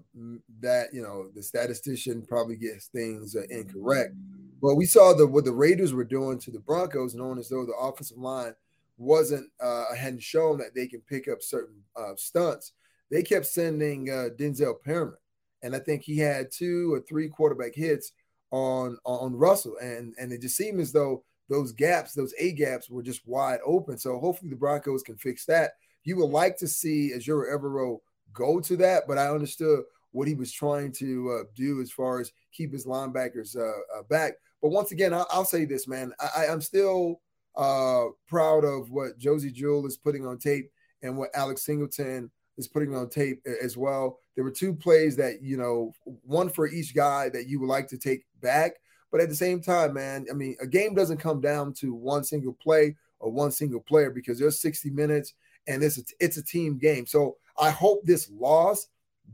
that 0.60 0.88
you 0.92 1.02
know 1.02 1.28
the 1.34 1.42
statistician 1.42 2.22
probably 2.26 2.56
gets 2.56 2.86
things 2.86 3.36
uh, 3.36 3.42
incorrect. 3.48 4.14
But 4.60 4.76
we 4.76 4.86
saw 4.86 5.12
the 5.12 5.26
what 5.26 5.44
the 5.44 5.52
Raiders 5.52 5.92
were 5.92 6.04
doing 6.04 6.38
to 6.40 6.50
the 6.50 6.58
Broncos, 6.58 7.14
knowing 7.14 7.38
as 7.38 7.48
though 7.48 7.64
the 7.64 7.74
offensive 7.74 8.18
line 8.18 8.54
wasn't 8.96 9.48
uh, 9.60 9.94
hadn't 9.94 10.22
shown 10.22 10.58
that 10.58 10.74
they 10.74 10.86
can 10.86 11.00
pick 11.02 11.28
up 11.28 11.42
certain 11.42 11.80
uh, 11.96 12.14
stunts. 12.16 12.72
They 13.10 13.22
kept 13.22 13.46
sending 13.46 14.10
uh, 14.10 14.30
Denzel 14.36 14.80
Perryman, 14.82 15.18
and 15.62 15.76
I 15.76 15.78
think 15.78 16.02
he 16.02 16.18
had 16.18 16.50
two 16.50 16.92
or 16.92 17.00
three 17.00 17.28
quarterback 17.28 17.74
hits 17.74 18.12
on 18.50 18.98
on 19.04 19.34
Russell, 19.34 19.76
and 19.80 20.14
and 20.18 20.32
it 20.32 20.40
just 20.40 20.56
seemed 20.56 20.80
as 20.80 20.92
though 20.92 21.24
those 21.48 21.72
gaps, 21.72 22.14
those 22.14 22.34
A 22.38 22.52
gaps, 22.52 22.88
were 22.88 23.02
just 23.02 23.26
wide 23.26 23.60
open. 23.66 23.98
So 23.98 24.18
hopefully 24.18 24.50
the 24.50 24.56
Broncos 24.56 25.02
can 25.02 25.16
fix 25.16 25.44
that 25.46 25.72
you 26.04 26.16
would 26.16 26.30
like 26.30 26.56
to 26.58 26.68
see 26.68 27.12
Ejiro 27.14 27.52
Evero 27.52 27.98
go 28.32 28.60
to 28.60 28.76
that, 28.76 29.04
but 29.08 29.18
I 29.18 29.28
understood 29.28 29.84
what 30.12 30.28
he 30.28 30.34
was 30.34 30.52
trying 30.52 30.92
to 30.92 31.30
uh, 31.30 31.44
do 31.56 31.80
as 31.80 31.90
far 31.90 32.20
as 32.20 32.32
keep 32.52 32.72
his 32.72 32.86
linebackers 32.86 33.56
uh, 33.56 33.98
uh, 33.98 34.02
back. 34.08 34.34
But 34.62 34.70
once 34.70 34.92
again, 34.92 35.12
I'll, 35.12 35.26
I'll 35.30 35.44
say 35.44 35.64
this, 35.64 35.88
man. 35.88 36.12
I, 36.36 36.46
am 36.46 36.60
still 36.60 37.20
uh, 37.56 38.06
proud 38.28 38.64
of 38.64 38.90
what 38.90 39.18
Josey 39.18 39.50
Jewell 39.50 39.86
is 39.86 39.96
putting 39.96 40.24
on 40.24 40.38
tape 40.38 40.70
and 41.02 41.16
what 41.16 41.30
Alex 41.34 41.64
Singleton 41.64 42.30
is 42.56 42.68
putting 42.68 42.94
on 42.94 43.08
tape 43.08 43.44
as 43.62 43.76
well. 43.76 44.18
There 44.34 44.44
were 44.44 44.50
two 44.50 44.72
plays 44.72 45.16
that, 45.16 45.42
you 45.42 45.56
know, 45.56 45.92
one 46.22 46.48
for 46.48 46.68
each 46.68 46.94
guy 46.94 47.28
that 47.30 47.48
you 47.48 47.60
would 47.60 47.68
like 47.68 47.88
to 47.88 47.98
take 47.98 48.24
back. 48.40 48.74
But 49.10 49.20
at 49.20 49.28
the 49.28 49.36
same 49.36 49.60
time, 49.60 49.94
man, 49.94 50.26
I 50.30 50.34
mean, 50.34 50.56
a 50.60 50.66
game 50.66 50.94
doesn't 50.94 51.18
come 51.18 51.40
down 51.40 51.72
to 51.74 51.94
one 51.94 52.24
single 52.24 52.52
play 52.52 52.96
or 53.18 53.30
one 53.30 53.50
single 53.50 53.80
player 53.80 54.10
because 54.10 54.38
there's 54.38 54.60
60 54.60 54.90
minutes 54.90 55.34
and 55.66 55.82
it's 55.82 55.98
a, 55.98 56.02
it's 56.20 56.36
a 56.36 56.44
team 56.44 56.78
game. 56.78 57.06
So 57.06 57.36
I 57.58 57.70
hope 57.70 58.04
this 58.04 58.30
loss 58.30 58.88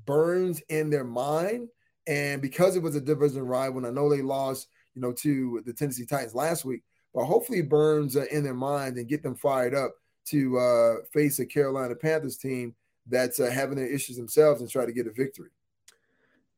burns 0.06 0.60
in 0.68 0.90
their 0.90 1.04
mind. 1.04 1.68
And 2.06 2.42
because 2.42 2.76
it 2.76 2.82
was 2.82 2.96
a 2.96 3.00
division 3.00 3.42
rival, 3.42 3.78
and 3.78 3.86
I 3.86 3.90
know 3.90 4.08
they 4.08 4.22
lost, 4.22 4.68
you 4.94 5.02
know, 5.02 5.12
to 5.12 5.62
the 5.64 5.72
Tennessee 5.72 6.06
Titans 6.06 6.34
last 6.34 6.64
week, 6.64 6.82
but 7.14 7.24
hopefully 7.24 7.62
burns 7.62 8.16
uh, 8.16 8.24
in 8.30 8.42
their 8.42 8.54
mind 8.54 8.96
and 8.96 9.08
get 9.08 9.22
them 9.22 9.34
fired 9.34 9.74
up 9.74 9.94
to 10.26 10.58
uh, 10.58 10.94
face 11.12 11.38
a 11.38 11.46
Carolina 11.46 11.94
Panthers 11.94 12.36
team 12.36 12.74
that's 13.06 13.40
uh, 13.40 13.50
having 13.50 13.76
their 13.76 13.86
issues 13.86 14.16
themselves 14.16 14.60
and 14.60 14.70
try 14.70 14.86
to 14.86 14.92
get 14.92 15.06
a 15.06 15.12
victory. 15.12 15.50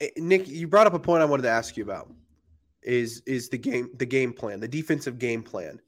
Eh, 0.01 0.11
Nick, 0.17 0.49
you 0.49 0.69
brought 0.69 0.87
up 0.87 0.95
a 0.95 0.99
point 0.99 1.23
I 1.23 1.27
wanted 1.27 1.45
to 1.45 1.51
ask 1.51 1.77
you 1.77 1.83
about. 1.83 2.13
Is 2.83 3.23
is 3.27 3.49
the 3.49 3.59
game 3.59 3.91
the 3.97 4.07
game 4.07 4.33
plan, 4.33 4.59
the 4.59 4.67
defensive 4.67 5.19
game 5.19 5.43
plan? 5.43 5.81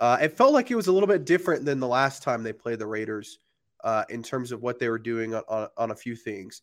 Uh, 0.00 0.16
it 0.22 0.36
felt 0.36 0.54
like 0.54 0.70
it 0.70 0.74
was 0.74 0.86
a 0.86 0.92
little 0.92 1.06
bit 1.06 1.26
different 1.26 1.64
than 1.64 1.78
the 1.78 1.86
last 1.86 2.22
time 2.22 2.42
they 2.42 2.54
played 2.54 2.78
the 2.78 2.86
Raiders 2.86 3.38
uh, 3.84 4.04
in 4.08 4.22
terms 4.22 4.50
of 4.50 4.62
what 4.62 4.78
they 4.78 4.88
were 4.88 4.98
doing 4.98 5.34
on, 5.34 5.42
on, 5.46 5.68
on 5.76 5.90
a 5.90 5.94
few 5.94 6.16
things. 6.16 6.62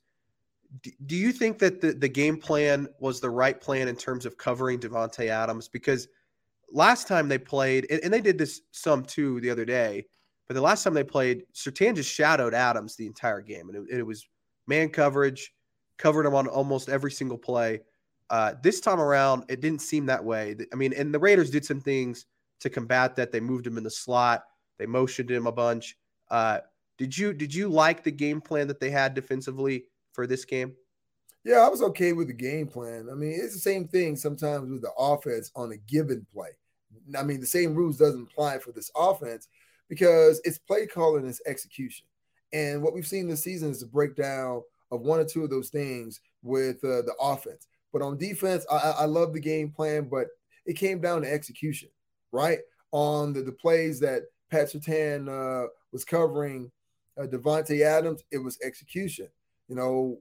D- 0.81 0.95
do 1.05 1.15
you 1.15 1.31
think 1.31 1.59
that 1.59 1.79
the, 1.79 1.93
the 1.93 2.09
game 2.09 2.37
plan 2.37 2.87
was 2.99 3.21
the 3.21 3.29
right 3.29 3.61
plan 3.61 3.87
in 3.87 3.95
terms 3.95 4.25
of 4.25 4.37
covering 4.37 4.79
Davante 4.79 5.27
Adams? 5.27 5.67
Because 5.67 6.07
last 6.71 7.07
time 7.07 7.29
they 7.29 7.37
played, 7.37 7.85
and, 7.91 8.03
and, 8.03 8.11
they 8.11 8.21
did 8.21 8.39
this 8.39 8.61
some 8.71 9.05
too 9.05 9.39
the 9.39 9.51
other 9.51 9.65
day, 9.65 10.07
but 10.47 10.55
the 10.55 10.61
last 10.61 10.83
time 10.83 10.95
they 10.95 11.03
played, 11.03 11.43
Surtain 11.53 11.95
just 11.95 12.11
shadowed 12.11 12.55
Adams 12.55 12.95
the 12.95 13.05
entire 13.05 13.41
game, 13.41 13.69
and 13.69 13.87
it, 13.87 13.99
it 13.99 14.03
was 14.03 14.27
man 14.65 14.89
coverage, 14.89 15.53
covered 15.97 16.25
him 16.25 16.33
on 16.33 16.47
almost 16.47 16.89
every 16.89 17.11
single 17.11 17.37
play. 17.37 17.81
Uh, 18.31 18.55
this 18.63 18.81
time 18.81 18.99
around, 18.99 19.43
it 19.47 19.61
didn't 19.61 19.81
seem 19.81 20.07
that 20.07 20.23
way. 20.23 20.55
I 20.73 20.75
mean, 20.75 20.93
and 20.93 21.13
the 21.13 21.19
Raiders 21.19 21.51
did 21.51 21.63
some 21.63 21.81
things– 21.81 22.25
to 22.59 22.69
combat 22.69 23.15
that. 23.15 23.31
They 23.31 23.39
moved 23.39 23.67
him 23.67 23.77
in 23.77 23.83
the 23.83 23.91
slot. 23.91 24.43
They 24.77 24.85
motioned 24.85 25.31
him 25.31 25.47
a 25.47 25.51
bunch. 25.51 25.97
Uh, 26.29 26.59
did 26.97 27.17
you 27.17 27.33
did 27.33 27.53
you 27.53 27.69
like 27.69 28.03
the 28.03 28.11
game 28.11 28.41
plan 28.41 28.67
that 28.67 28.79
they 28.79 28.89
had 28.89 29.13
defensively 29.13 29.85
for 30.13 30.27
this 30.27 30.45
game? 30.45 30.73
Yeah, 31.43 31.59
I 31.59 31.69
was 31.69 31.81
okay 31.81 32.13
with 32.13 32.27
the 32.27 32.33
game 32.33 32.67
plan. 32.67 33.07
I 33.11 33.15
mean, 33.15 33.39
it's 33.41 33.53
the 33.53 33.59
same 33.59 33.87
thing 33.87 34.15
sometimes 34.15 34.69
with 34.69 34.81
the 34.81 34.91
offense 34.97 35.51
on 35.55 35.71
a 35.71 35.77
given 35.77 36.25
play. 36.33 36.49
I 37.17 37.23
mean, 37.23 37.39
the 37.39 37.47
same 37.47 37.73
rules 37.73 37.97
doesn't 37.97 38.29
apply 38.31 38.59
for 38.59 38.71
this 38.71 38.91
offense 38.95 39.47
because 39.87 40.41
it's 40.43 40.57
play 40.57 40.87
calling 40.87 41.21
and 41.21 41.29
it's 41.29 41.41
execution. 41.45 42.05
And 42.51 42.81
what 42.81 42.93
we've 42.93 43.07
seen 43.07 43.27
this 43.27 43.43
season 43.43 43.71
is 43.71 43.83
a 43.83 43.87
breakdown 43.87 44.61
of 44.91 45.01
one 45.01 45.19
or 45.19 45.25
two 45.25 45.43
of 45.43 45.49
those 45.49 45.69
things 45.69 46.19
with 46.43 46.83
uh, 46.83 47.03
the 47.03 47.15
offense. 47.19 47.67
But 47.93 48.01
on 48.01 48.17
defense, 48.17 48.65
I, 48.69 48.95
I 48.99 49.05
love 49.05 49.33
the 49.33 49.39
game 49.39 49.69
plan, 49.69 50.09
but 50.09 50.27
it 50.65 50.73
came 50.73 50.99
down 50.99 51.21
to 51.21 51.31
execution 51.31 51.89
right? 52.31 52.59
On 52.91 53.33
the, 53.33 53.41
the 53.41 53.51
plays 53.51 53.99
that 53.99 54.23
Pat 54.49 54.71
Surtain 54.71 55.27
uh, 55.27 55.67
was 55.91 56.05
covering 56.05 56.71
uh, 57.19 57.23
Davante 57.25 57.81
Adams, 57.81 58.23
it 58.31 58.37
was 58.37 58.59
execution. 58.63 59.27
You 59.67 59.75
know, 59.75 60.19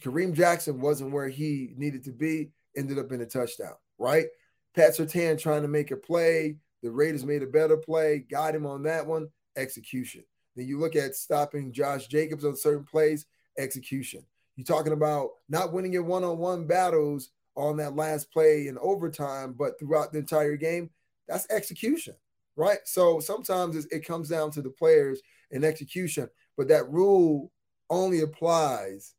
Kareem 0.00 0.32
Jackson 0.32 0.80
wasn't 0.80 1.12
where 1.12 1.28
he 1.28 1.72
needed 1.76 2.04
to 2.04 2.12
be, 2.12 2.50
ended 2.76 2.98
up 2.98 3.12
in 3.12 3.20
a 3.20 3.26
touchdown, 3.26 3.74
right? 3.98 4.26
Pat 4.74 4.96
Surtain 4.96 5.40
trying 5.40 5.62
to 5.62 5.68
make 5.68 5.90
a 5.90 5.96
play. 5.96 6.56
The 6.82 6.90
Raiders 6.90 7.24
made 7.24 7.42
a 7.42 7.46
better 7.46 7.76
play, 7.76 8.24
got 8.30 8.54
him 8.54 8.66
on 8.66 8.82
that 8.82 9.06
one, 9.06 9.28
execution. 9.56 10.24
Then 10.56 10.66
you 10.66 10.78
look 10.78 10.96
at 10.96 11.14
stopping 11.14 11.72
Josh 11.72 12.06
Jacobs 12.08 12.44
on 12.44 12.56
certain 12.56 12.84
plays, 12.84 13.26
execution. 13.58 14.24
You're 14.56 14.64
talking 14.64 14.92
about 14.92 15.30
not 15.48 15.72
winning 15.72 15.92
your 15.92 16.02
one 16.02 16.24
on 16.24 16.38
one 16.38 16.66
battles 16.66 17.30
on 17.56 17.76
that 17.78 17.96
last 17.96 18.30
play 18.32 18.66
in 18.66 18.78
overtime, 18.78 19.54
but 19.56 19.78
throughout 19.78 20.12
the 20.12 20.18
entire 20.18 20.56
game, 20.56 20.90
that's 21.28 21.46
execution, 21.50 22.14
right? 22.56 22.78
So 22.84 23.20
sometimes 23.20 23.86
it 23.86 24.06
comes 24.06 24.28
down 24.28 24.50
to 24.52 24.62
the 24.62 24.70
players 24.70 25.20
and 25.50 25.64
execution, 25.64 26.28
but 26.56 26.68
that 26.68 26.88
rule 26.88 27.50
only 27.90 28.20
applies 28.20 29.14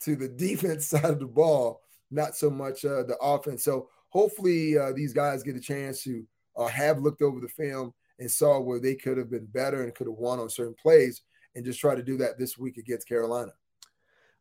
to 0.00 0.16
the 0.16 0.28
defense 0.46 0.86
side 0.86 1.04
of 1.04 1.20
the 1.20 1.26
ball, 1.26 1.80
not 2.10 2.36
so 2.36 2.50
much 2.50 2.84
uh, 2.84 3.02
the 3.04 3.16
offense. 3.20 3.64
So 3.64 3.88
hopefully 4.08 4.78
uh, 4.78 4.92
these 4.92 5.12
guys 5.12 5.42
get 5.42 5.56
a 5.56 5.60
chance 5.60 6.02
to 6.04 6.24
uh, 6.56 6.66
have 6.66 6.98
looked 6.98 7.22
over 7.22 7.40
the 7.40 7.48
film 7.48 7.92
and 8.18 8.30
saw 8.30 8.60
where 8.60 8.80
they 8.80 8.94
could 8.94 9.16
have 9.16 9.30
been 9.30 9.46
better 9.46 9.82
and 9.82 9.94
could 9.94 10.06
have 10.06 10.16
won 10.16 10.38
on 10.38 10.50
certain 10.50 10.74
plays 10.80 11.22
and 11.54 11.64
just 11.64 11.80
try 11.80 11.94
to 11.94 12.02
do 12.02 12.16
that 12.18 12.38
this 12.38 12.58
week 12.58 12.76
against 12.76 13.08
Carolina. 13.08 13.52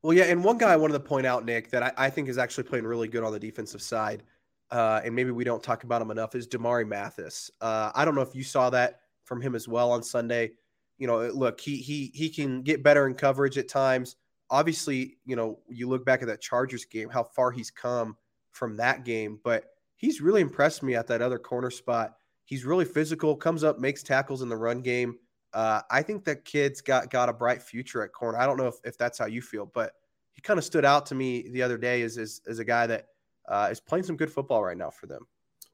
Well, 0.02 0.14
yeah, 0.14 0.26
and 0.26 0.44
one 0.44 0.58
guy 0.58 0.72
I 0.72 0.78
wanted 0.78 0.94
to 0.94 1.02
point 1.02 1.26
out, 1.26 1.46
Nick, 1.46 1.72
that 1.72 1.84
I, 1.84 1.92
I 1.98 2.10
think 2.10 2.30
is 2.30 2.38
actually 2.38 2.64
playing 2.66 2.86
really 2.86 3.08
good 3.08 3.24
on 3.24 3.34
the 3.34 3.40
defensive 3.40 3.82
side 3.82 4.24
uh, 4.72 5.02
and 5.04 5.16
maybe 5.16 5.32
we 5.32 5.44
don't 5.44 5.64
talk 5.64 5.84
about 5.84 6.02
him 6.02 6.12
enough, 6.12 6.36
is 6.36 6.48
Damarri 6.48 6.88
Mathis. 6.88 7.50
Uh, 7.60 7.92
I 7.96 8.06
don't 8.06 8.16
know 8.16 8.22
if 8.22 8.36
you 8.36 8.44
saw 8.44 8.70
that 8.70 9.02
from 9.26 9.42
him 9.42 9.56
as 9.56 9.68
well 9.68 9.92
on 9.92 10.04
Sunday. 10.04 10.52
You 10.98 11.08
know, 11.08 11.28
look, 11.30 11.60
he 11.60 11.78
he 11.78 12.12
he 12.14 12.30
can 12.30 12.62
get 12.62 12.84
better 12.84 13.08
in 13.08 13.14
coverage 13.16 13.58
at 13.58 13.68
times. 13.68 14.16
Obviously, 14.50 15.18
you 15.26 15.36
know, 15.36 15.60
you 15.70 15.88
look 15.88 16.06
back 16.06 16.22
at 16.22 16.28
that 16.28 16.42
Chargers 16.42 16.86
game, 16.86 17.10
how 17.10 17.24
far 17.24 17.52
he's 17.52 17.72
come 17.72 18.18
from 18.52 18.76
that 18.78 19.06
game, 19.06 19.40
but 19.44 19.66
he's 19.96 20.22
really 20.22 20.42
impressed 20.42 20.84
me 20.84 20.96
at 20.96 21.08
that 21.08 21.22
other 21.22 21.40
corner 21.40 21.72
spot. 21.72 22.16
He's 22.46 22.66
really 22.66 22.86
physical, 22.86 23.36
comes 23.36 23.64
up, 23.64 23.80
makes 23.80 24.04
tackles 24.04 24.42
in 24.42 24.50
the 24.50 24.58
run 24.58 24.82
game. 24.82 25.18
Uh, 25.54 25.82
I 25.90 26.02
think 26.02 26.26
that 26.26 26.46
kid's 26.46 26.82
got 26.82 27.10
got 27.10 27.30
a 27.30 27.34
bright 27.34 27.62
future 27.62 28.04
at 28.04 28.12
corner. 28.12 28.38
I 28.38 28.46
don't 28.46 28.58
know 28.58 28.68
if, 28.68 28.76
if 28.84 28.98
that's 28.98 29.18
how 29.18 29.26
you 29.26 29.42
feel, 29.42 29.66
but 29.68 29.94
he 30.34 30.42
kind 30.42 30.58
of 30.58 30.64
stood 30.66 30.86
out 30.86 31.06
to 31.08 31.16
me 31.16 31.50
the 31.50 31.62
other 31.62 31.78
day 31.78 32.02
as, 32.02 32.18
as, 32.18 32.42
as 32.48 32.60
a 32.60 32.66
guy 32.66 32.88
that– 32.88 33.08
uh, 33.50 33.68
is 33.72 33.80
playing 33.80 34.04
some 34.04 34.16
good 34.16 34.32
football 34.32 34.64
right 34.64 34.78
now 34.78 34.90
for 34.90 35.08
them. 35.08 35.28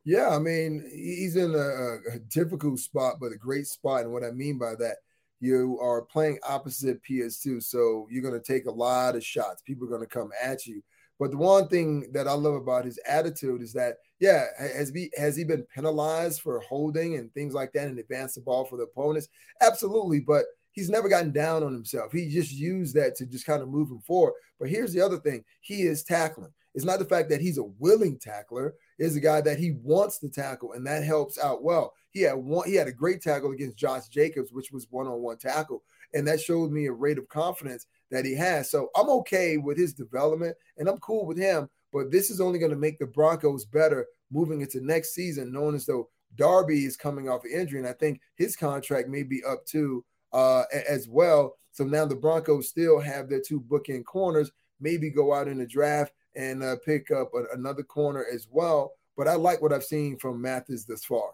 Yeah, 0.05 0.29
I 0.29 0.39
mean, 0.39 0.87
he's 0.93 1.35
in 1.35 1.53
a, 1.55 2.15
a, 2.15 2.19
difficult 2.29 2.79
spot, 2.79 3.15
but 3.19 3.31
a 3.31 3.37
great 3.37 3.65
spot. 3.65 4.01
And 4.03 4.13
what 4.13 4.23
I 4.23 4.29
mean 4.31 4.59
by 4.59 4.75
that, 4.75 4.97
you 5.39 5.79
are 5.81 6.03
playing 6.03 6.39
opposite 6.47 7.01
PS2, 7.03 7.61
so 7.63 8.07
you're 8.09 8.21
going 8.21 8.39
to 8.39 8.53
take 8.53 8.67
a 8.67 8.71
lot 8.71 9.15
of 9.15 9.25
shots. 9.25 9.63
People 9.63 9.87
are 9.87 9.89
going 9.89 10.01
to 10.01 10.07
come 10.07 10.29
at 10.41 10.65
you. 10.67 10.83
But 11.19 11.31
the 11.31 11.37
one 11.37 11.67
thing 11.69 12.11
that 12.13 12.27
I 12.27 12.33
love 12.33 12.53
about 12.53 12.85
his 12.85 12.99
attitude 13.07 13.61
is 13.61 13.73
that, 13.73 13.95
yeah, 14.19 14.45
has 14.59 14.91
he 14.93 15.11
has 15.17 15.35
he 15.35 15.43
been 15.43 15.65
penalized 15.73 16.41
for 16.41 16.59
holding 16.59 17.15
and 17.15 17.33
things 17.33 17.53
like 17.53 17.73
that 17.73 17.87
and 17.87 17.97
advance 17.97 18.35
the 18.35 18.41
ball 18.41 18.65
for 18.65 18.77
the 18.77 18.83
opponents? 18.83 19.29
Absolutely, 19.61 20.19
but 20.19 20.45
he's 20.71 20.89
never 20.89 21.09
gotten 21.09 21.31
down 21.31 21.63
on 21.63 21.73
himself. 21.73 22.11
He 22.11 22.29
just 22.29 22.51
used 22.51 22.95
that 22.95 23.15
to 23.15 23.25
just 23.25 23.45
kind 23.45 23.61
of 23.61 23.69
move 23.69 23.89
him 23.89 23.99
forward. 23.99 24.33
But 24.59 24.69
here's 24.69 24.93
the 24.93 25.01
other 25.01 25.17
thing: 25.17 25.43
he 25.61 25.83
is 25.83 26.03
tackling. 26.03 26.53
It's 26.75 26.85
not 26.85 26.99
the 26.99 27.05
fact 27.05 27.29
that 27.29 27.41
he's 27.41 27.57
a 27.57 27.63
willing 27.63 28.19
tackler; 28.19 28.75
is 28.99 29.15
a 29.15 29.21
guy 29.21 29.41
that 29.41 29.57
he 29.57 29.71
wants 29.81 30.19
to 30.19 30.29
tackle, 30.29 30.73
and 30.73 30.85
that 30.85 31.03
helps 31.03 31.39
out 31.39 31.63
well. 31.63 31.93
He 32.11 32.21
had 32.21 32.35
one. 32.35 32.69
He 32.69 32.75
had 32.75 32.87
a 32.87 32.93
great 32.93 33.21
tackle 33.21 33.51
against 33.51 33.77
Josh 33.77 34.07
Jacobs, 34.09 34.51
which 34.51 34.71
was 34.71 34.87
one-on-one 34.89 35.37
tackle, 35.37 35.83
and 36.13 36.27
that 36.27 36.39
showed 36.39 36.71
me 36.71 36.85
a 36.85 36.91
rate 36.91 37.17
of 37.17 37.27
confidence 37.29 37.87
that 38.11 38.25
he 38.25 38.35
has. 38.35 38.69
So 38.69 38.89
I'm 38.95 39.09
okay 39.09 39.57
with 39.57 39.77
his 39.77 39.93
development 39.93 40.55
and 40.77 40.87
I'm 40.87 40.97
cool 40.99 41.25
with 41.25 41.37
him. 41.37 41.69
But 41.91 42.11
this 42.11 42.29
is 42.29 42.41
only 42.41 42.59
going 42.59 42.71
to 42.71 42.77
make 42.77 42.99
the 42.99 43.05
Broncos 43.05 43.65
better 43.65 44.05
moving 44.31 44.61
into 44.61 44.85
next 44.85 45.13
season, 45.13 45.51
knowing 45.51 45.75
as 45.75 45.85
though 45.85 46.09
Darby 46.35 46.85
is 46.85 46.97
coming 46.97 47.29
off 47.29 47.45
injury. 47.45 47.79
And 47.79 47.87
I 47.87 47.93
think 47.93 48.19
his 48.35 48.55
contract 48.55 49.07
may 49.07 49.23
be 49.23 49.41
up 49.43 49.65
too 49.65 50.03
uh, 50.33 50.63
as 50.87 51.07
well. 51.07 51.55
So 51.71 51.83
now 51.83 52.05
the 52.05 52.15
Broncos 52.15 52.69
still 52.69 52.99
have 52.99 53.29
their 53.29 53.41
two 53.41 53.61
bookend 53.61 54.05
corners, 54.05 54.51
maybe 54.79 55.09
go 55.09 55.33
out 55.33 55.47
in 55.47 55.57
the 55.57 55.65
draft 55.65 56.13
and 56.35 56.63
uh, 56.63 56.75
pick 56.85 57.11
up 57.11 57.31
a, 57.33 57.55
another 57.55 57.83
corner 57.83 58.25
as 58.33 58.47
well. 58.51 58.93
But 59.17 59.27
I 59.27 59.35
like 59.35 59.61
what 59.61 59.71
I've 59.71 59.83
seen 59.83 60.17
from 60.17 60.41
Mathis 60.41 60.85
thus 60.85 61.03
far. 61.05 61.31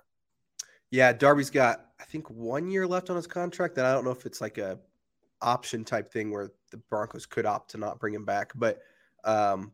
Yeah, 0.91 1.13
Darby's 1.13 1.49
got 1.49 1.85
I 1.99 2.03
think 2.03 2.29
one 2.29 2.69
year 2.69 2.85
left 2.85 3.09
on 3.09 3.15
his 3.15 3.27
contract, 3.27 3.77
and 3.77 3.87
I 3.87 3.93
don't 3.93 4.03
know 4.03 4.11
if 4.11 4.25
it's 4.25 4.41
like 4.41 4.57
a 4.57 4.79
option 5.41 5.83
type 5.83 6.11
thing 6.11 6.31
where 6.31 6.51
the 6.71 6.77
Broncos 6.77 7.25
could 7.25 7.45
opt 7.45 7.71
to 7.71 7.77
not 7.77 7.99
bring 7.99 8.13
him 8.13 8.25
back. 8.25 8.51
But 8.55 8.81
um, 9.23 9.71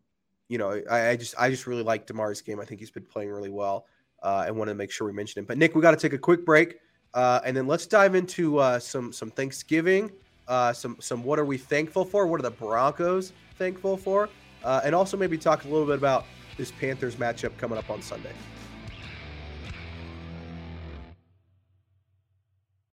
you 0.50 0.58
know, 0.58 0.82
I, 0.90 1.10
I, 1.10 1.16
just 1.16 1.36
I 1.38 1.50
just 1.50 1.68
really 1.68 1.84
like 1.84 2.06
Damar's 2.06 2.42
game. 2.42 2.60
I 2.60 2.66
think 2.66 2.80
he's 2.80 2.92
been 2.92 3.06
playing 3.06 3.32
really 3.32 3.50
well, 3.50 3.86
uh, 4.24 4.46
and 4.48 4.56
wanted 4.58 4.72
to 4.72 4.78
make 4.78 4.92
sure 4.92 5.08
we 5.08 5.14
mentioned 5.14 5.44
him. 5.44 5.46
But 5.46 5.58
Nick, 5.58 5.76
we 5.76 5.82
got 5.82 5.92
to 5.92 5.98
take 5.98 6.14
a 6.14 6.18
quick 6.18 6.46
break, 6.46 6.80
uh, 7.14 7.42
and 7.46 7.56
then 7.56 7.68
let's 7.68 7.88
dive 7.88 8.16
into 8.16 8.58
uh, 8.60 8.80
some 8.80 9.12
some 9.12 9.32
Thanksgiving, 9.32 10.12
uh, 10.48 10.74
some 10.74 10.98
some 11.00 11.24
what 11.24 11.40
are 11.40 11.46
we 11.46 11.58
thankful 11.58 12.06
for? 12.06 12.28
What 12.28 12.40
are 12.40 12.44
the 12.44 12.52
Broncos 12.52 13.34
thankful 13.58 13.98
for? 13.98 14.30
Uh, 14.64 14.82
and 14.84 14.94
also 14.96 15.18
maybe 15.18 15.38
talk 15.38 15.64
a 15.64 15.68
little 15.68 15.86
bit 15.86 15.98
about 15.98 16.26
this 16.58 16.72
Panthers 16.72 17.16
matchup 17.16 17.56
coming 17.58 17.78
up 17.78 17.90
on 17.90 18.02
Sunday. 18.02 18.34